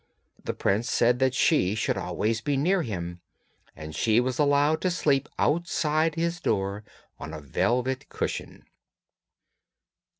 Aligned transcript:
The 0.43 0.55
prince 0.55 0.89
said 0.89 1.19
that 1.19 1.35
she 1.35 1.75
should 1.75 1.95
always 1.95 2.41
be 2.41 2.57
near 2.57 2.81
him, 2.81 3.21
and 3.75 3.93
she 3.95 4.19
was 4.19 4.39
allowed 4.39 4.81
to 4.81 4.89
sleep 4.89 5.29
outside 5.37 6.15
his 6.15 6.39
door 6.41 6.83
on 7.19 7.35
a 7.35 7.39
velvet 7.39 8.09
cushion. 8.09 8.65